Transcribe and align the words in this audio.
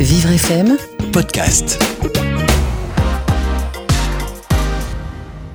Vivre 0.00 0.30
FM 0.30 0.78
podcast. 1.12 1.82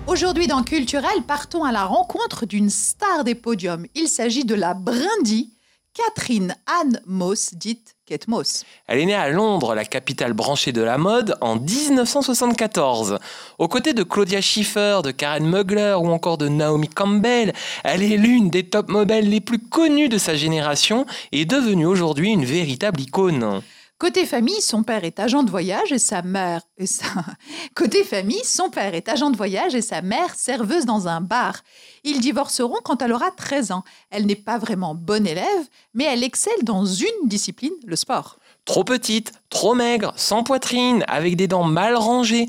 Aujourd'hui 0.06 0.48
dans 0.48 0.64
Culturel, 0.64 1.24
partons 1.26 1.64
à 1.64 1.72
la 1.72 1.86
rencontre 1.86 2.46
d'une 2.46 2.70
star 2.70 3.24
des 3.24 3.36
podiums. 3.36 3.86
Il 3.96 4.10
s'agit 4.10 4.44
de 4.44 4.54
la 4.54 4.74
brindille 4.74 5.52
Catherine 5.94 6.58
Anne 6.82 7.00
Moss, 7.06 7.54
dite 7.54 7.96
Kate 8.06 8.28
Moss. 8.28 8.66
Elle 8.88 9.00
est 9.00 9.06
née 9.06 9.16
à 9.16 9.30
Londres, 9.30 9.76
la 9.76 9.86
capitale 9.86 10.34
branchée 10.34 10.74
de 10.74 10.82
la 10.82 10.98
mode, 10.98 11.38
en 11.40 11.56
1974. 11.56 13.20
Aux 13.60 13.68
côtés 13.70 13.94
de 13.94 14.04
Claudia 14.04 14.42
Schiffer, 14.42 15.00
de 15.06 15.12
Karen 15.12 15.50
Mugler 15.50 15.96
ou 15.98 16.10
encore 16.10 16.38
de 16.38 16.50
Naomi 16.50 16.90
Campbell, 16.90 17.54
elle 17.86 18.04
est 18.04 18.18
l'une 18.18 18.50
des 18.50 18.64
top 18.64 18.90
modèles 18.90 19.30
les 19.30 19.40
plus 19.40 19.60
connues 19.60 20.10
de 20.10 20.18
sa 20.18 20.36
génération 20.36 21.06
et 21.32 21.42
est 21.42 21.46
devenue 21.46 21.86
aujourd'hui 21.86 22.32
une 22.32 22.44
véritable 22.44 23.00
icône. 23.00 23.62
Côté 24.04 24.26
famille, 24.26 24.60
son 24.60 24.84
père 24.84 25.06
est 25.06 25.18
agent 25.18 25.44
de 25.44 25.50
voyage 25.50 25.94
et 25.94 25.98
sa 25.98 26.22
mère. 26.22 26.60
Côté 27.74 28.04
famille, 28.04 28.44
son 28.44 28.70
père 28.70 28.94
est 28.96 29.08
agent 29.08 29.30
de 29.30 29.38
voyage 29.38 29.76
et 29.76 29.82
sa 29.82 30.02
mère 30.02 30.36
serveuse 30.36 30.84
dans 30.84 31.08
un 31.08 31.22
bar. 31.22 31.62
Ils 32.04 32.20
divorceront 32.20 32.82
quand 32.84 33.02
elle 33.02 33.14
aura 33.14 33.32
13 33.32 33.72
ans. 33.72 33.86
Elle 34.10 34.26
n'est 34.26 34.36
pas 34.36 34.58
vraiment 34.58 34.94
bonne 34.94 35.26
élève, 35.26 35.68
mais 35.94 36.04
elle 36.04 36.26
excelle 36.26 36.64
dans 36.64 36.84
une 36.84 37.30
discipline, 37.30 37.72
le 37.86 37.96
sport. 37.96 38.40
Trop 38.66 38.84
petite, 38.84 39.32
trop 39.50 39.74
maigre, 39.74 40.12
sans 40.18 40.44
poitrine, 40.44 41.06
avec 41.08 41.38
des 41.38 41.48
dents 41.48 41.64
mal 41.64 41.96
rangées. 41.96 42.48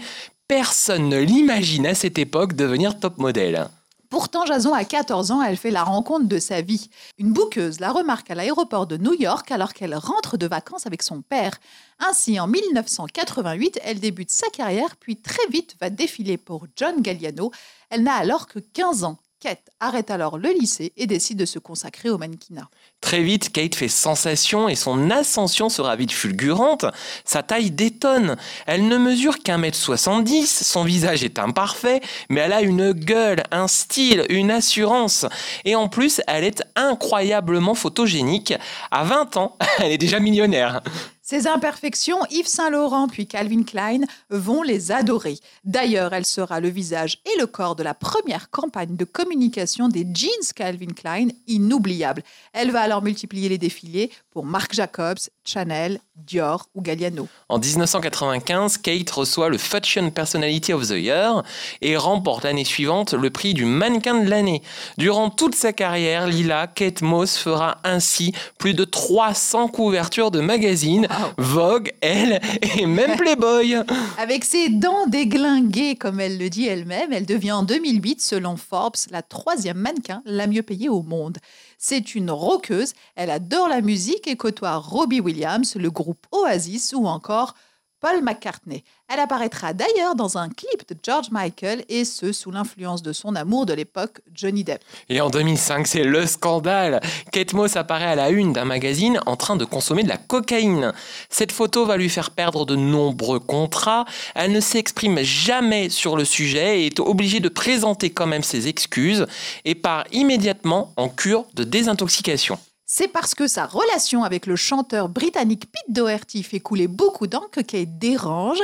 Personne 0.49 1.09
ne 1.09 1.21
l'imagine 1.21 1.87
à 1.87 1.95
cette 1.95 2.19
époque 2.19 2.55
devenir 2.55 2.99
top 2.99 3.17
modèle. 3.19 3.69
Pourtant, 4.15 4.47
Jason 4.47 4.73
a 4.73 4.85
14 4.85 5.33
ans, 5.33 5.43
elle 5.43 5.57
fait 5.57 5.73
la 5.73 5.83
rencontre 5.83 6.29
de 6.29 6.39
sa 6.39 6.61
vie. 6.61 6.89
Une 7.19 7.33
bouqueuse 7.33 7.81
la 7.81 7.91
remarque 7.91 8.31
à 8.31 8.37
l'aéroport 8.37 8.87
de 8.87 8.97
New 8.97 9.13
York 9.13 9.51
alors 9.51 9.73
qu'elle 9.73 9.97
rentre 9.97 10.37
de 10.37 10.47
vacances 10.47 10.87
avec 10.87 11.03
son 11.03 11.21
père. 11.21 11.59
Ainsi, 11.99 12.39
en 12.39 12.47
1988, 12.47 13.81
elle 13.83 13.99
débute 13.99 14.31
sa 14.31 14.49
carrière, 14.51 14.95
puis 15.01 15.17
très 15.17 15.45
vite 15.49 15.75
va 15.81 15.91
défiler 15.91 16.37
pour 16.37 16.69
John 16.77 17.01
Galliano. 17.01 17.51
Elle 17.91 18.05
n'a 18.05 18.15
alors 18.15 18.47
que 18.47 18.61
15 18.61 19.03
ans. 19.03 19.19
Kate 19.45 19.69
arrête 19.79 20.11
alors 20.11 20.39
le 20.39 20.49
lycée 20.59 20.95
et 20.97 21.07
décide 21.07 21.37
de 21.37 21.45
se 21.45 21.59
consacrer 21.59 22.09
au 22.09 22.17
mannequinat. 22.17 22.71
Très 23.03 23.23
vite, 23.23 23.53
Kate 23.53 23.75
fait 23.75 23.89
sensation 23.89 24.71
et 24.71 24.75
son 24.75 25.11
ascension 25.11 25.69
sera 25.69 25.97
vite 25.97 26.13
fulgurante. 26.13 26.87
Sa 27.27 27.43
taille 27.43 27.71
détonne. 27.71 28.37
Elle 28.67 28.89
ne 28.89 28.97
mesure 28.97 29.41
qu'un 29.41 29.59
mètre 29.59 29.77
70, 29.77 30.47
son 30.67 30.83
visage 30.83 31.25
est 31.25 31.39
imparfait, 31.39 32.01
mais 32.31 32.41
elle 32.41 32.55
a 32.55 32.63
une 32.63 32.93
gueule, 32.93 33.43
un 33.51 33.69
style, 33.69 34.25
une 34.31 34.51
assurance. 34.51 35.27
Et 35.67 35.75
en 35.75 35.89
plus, 35.89 36.23
elle 36.27 36.45
est 36.45 36.63
incroyablement 36.75 37.75
photogénique. 37.75 38.55
À 38.91 39.05
20 39.05 39.37
ans, 39.37 39.59
elle 39.79 39.93
est 39.93 39.99
déjà 39.99 40.21
millionnaire. 40.21 40.81
Ces 41.27 41.47
imperfections, 41.47 42.19
Yves 42.29 42.49
Saint-Laurent 42.49 43.09
puis 43.09 43.27
Calvin 43.27 43.63
Klein 43.63 44.01
vont 44.29 44.61
les 44.61 44.93
adorer. 44.93 45.39
D'ailleurs, 45.65 46.13
elle 46.13 46.27
sera 46.27 46.61
le 46.61 46.69
visage 46.69 47.23
et 47.25 47.41
le 47.41 47.47
corps 47.47 47.77
de 47.77 47.83
la 47.83 47.95
première 47.95 48.51
campagne 48.51 48.95
de 48.95 49.07
communication 49.07 49.89
des 49.89 50.07
jeans 50.13 50.53
Calvin 50.55 50.93
Klein, 50.95 51.29
inoubliable. 51.47 52.23
Elle 52.53 52.73
va 52.73 52.83
alors 52.83 53.01
multiplier 53.01 53.49
les 53.49 53.57
défilés 53.57 54.11
pour 54.29 54.45
Marc 54.45 54.75
Jacobs, 54.75 55.31
Chanel, 55.45 56.01
Dior 56.17 56.69
ou 56.75 56.81
Galliano. 56.81 57.29
En 57.49 57.59
1995, 57.59 58.79
Kate 58.79 59.11
reçoit 59.11 59.49
le 59.49 59.59
Fashion 59.59 60.11
Personality 60.11 60.73
of 60.73 60.89
the 60.89 60.93
Year 60.93 61.43
et 61.83 61.97
remporte 61.97 62.45
l'année 62.45 62.65
suivante 62.65 63.13
le 63.13 63.31
prix 63.31 63.53
du 63.53 63.65
mannequin 63.65 64.23
de 64.23 64.31
l'année. 64.31 64.63
Durant 64.97 65.31
toute 65.31 65.55
sa 65.55 65.73
carrière, 65.73 66.27
Lila 66.27 66.67
Kate 66.67 67.03
Moss 67.03 67.37
fera 67.37 67.79
ainsi 67.85 68.33
plus 68.59 68.75
de 68.75 68.85
300 68.85 69.69
couvertures 69.69 70.31
de 70.31 70.41
magazines, 70.41 71.09
Vogue, 71.37 71.93
Elle 72.01 72.41
et 72.79 72.87
même 72.87 73.17
Playboy. 73.17 73.77
Avec 74.19 74.45
ses 74.45 74.69
dents 74.69 75.07
déglinguées, 75.07 75.97
comme 75.97 76.21
elle 76.21 76.39
le 76.39 76.49
dit 76.49 76.67
elle-même, 76.67 77.13
elle 77.13 77.27
devient 77.27 77.53
en 77.53 77.63
2008, 77.65 78.21
selon 78.23 78.57
Forbes, 78.57 78.95
la 79.11 79.23
troisième 79.23 79.79
mannequin 79.79 80.23
la 80.25 80.47
mieux 80.47 80.63
payée 80.63 80.89
au 80.89 81.03
monde. 81.03 81.39
C'est 81.79 82.15
une 82.15 82.31
roqueuse, 82.31 82.95
elle 83.15 83.31
adore 83.31 83.69
la 83.69 83.83
musique 83.83 84.27
et 84.27 84.37
côtoie 84.37 84.77
Robbie 84.77 85.21
Williams, 85.21 85.34
le 85.35 85.91
groupe 85.91 86.27
Oasis 86.33 86.95
ou 86.97 87.07
encore 87.07 87.55
Paul 88.01 88.23
McCartney. 88.23 88.85
Elle 89.09 89.19
apparaîtra 89.19 89.73
d'ailleurs 89.73 90.15
dans 90.15 90.37
un 90.37 90.51
clip 90.51 90.87
de 90.89 90.97
George 91.03 91.31
Michael 91.31 91.85
et 91.89 92.05
ce 92.05 92.33
sous 92.33 92.51
l'influence 92.51 93.03
de 93.03 93.15
son 93.15 93.35
amour 93.35 93.65
de 93.65 93.73
l'époque, 93.73 94.21
Johnny 94.35 94.63
Depp. 94.63 94.83
Et 95.09 95.23
en 95.23 95.31
2005, 95.31 95.87
c'est 95.87 96.05
le 96.05 96.27
scandale. 96.27 97.01
Kate 97.33 97.55
Moss 97.55 97.77
apparaît 97.77 98.05
à 98.05 98.15
la 98.15 98.29
une 98.29 98.53
d'un 98.53 98.67
magazine 98.67 99.21
en 99.25 99.37
train 99.37 99.57
de 99.57 99.65
consommer 99.65 100.03
de 100.03 100.09
la 100.09 100.19
cocaïne. 100.19 100.93
Cette 101.31 101.53
photo 101.53 101.87
va 101.87 101.97
lui 101.97 102.11
faire 102.11 102.33
perdre 102.33 102.67
de 102.67 102.77
nombreux 102.77 103.41
contrats. 103.41 104.05
Elle 104.35 104.53
ne 104.53 104.61
s'exprime 104.61 105.23
jamais 105.23 105.89
sur 105.89 106.17
le 106.17 106.27
sujet 106.27 106.83
et 106.83 106.87
est 106.87 107.01
obligée 107.01 107.41
de 107.41 107.49
présenter 107.49 108.11
quand 108.11 108.27
même 108.27 108.43
ses 108.43 108.69
excuses 108.69 109.27
et 109.65 109.75
part 109.75 110.05
immédiatement 110.13 110.93
en 110.99 111.09
cure 111.09 111.47
de 111.55 111.65
désintoxication. 111.65 112.59
C'est 112.87 113.09
parce 113.09 113.35
que 113.35 113.47
sa 113.47 113.65
relation 113.65 114.25
avec 114.25 114.47
le 114.47 114.57
chanteur 114.57 115.09
britannique 115.09 115.65
Pete 115.73 115.95
Doherty 115.95 116.43
fait 116.43 116.61
couler 116.61 116.87
beaucoup 116.87 117.27
d'encre 117.27 117.49
que 117.51 117.61
Kate 117.63 117.99
dérange 117.99 118.59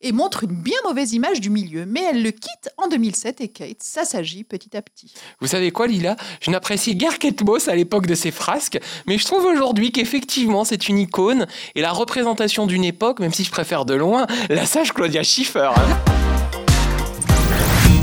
et 0.00 0.12
montre 0.12 0.44
une 0.44 0.54
bien 0.54 0.76
mauvaise 0.84 1.12
image 1.12 1.40
du 1.40 1.50
milieu. 1.50 1.84
Mais 1.84 2.04
elle 2.08 2.22
le 2.22 2.30
quitte 2.30 2.70
en 2.76 2.86
2007 2.86 3.40
et 3.40 3.48
Kate 3.48 3.82
s'assagit 3.82 4.44
petit 4.44 4.76
à 4.76 4.82
petit. 4.82 5.12
Vous 5.40 5.48
savez 5.48 5.72
quoi, 5.72 5.88
Lila? 5.88 6.14
Je 6.40 6.52
n'apprécie 6.52 6.94
guère 6.94 7.18
Kate 7.18 7.42
Moss 7.42 7.66
à 7.66 7.74
l'époque 7.74 8.06
de 8.06 8.14
ses 8.14 8.30
frasques, 8.30 8.78
mais 9.08 9.18
je 9.18 9.24
trouve 9.24 9.44
aujourd'hui 9.44 9.90
qu'effectivement 9.90 10.64
c'est 10.64 10.88
une 10.88 10.98
icône 10.98 11.48
et 11.74 11.80
la 11.80 11.90
représentation 11.90 12.66
d'une 12.66 12.84
époque, 12.84 13.18
même 13.18 13.32
si 13.32 13.42
je 13.42 13.50
préfère 13.50 13.84
de 13.84 13.94
loin 13.94 14.28
la 14.50 14.66
sage 14.66 14.92
Claudia 14.92 15.24
Schiffer. 15.24 15.70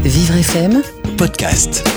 Vivre 0.04 0.36
FM 0.36 0.84
Podcast. 1.18 1.88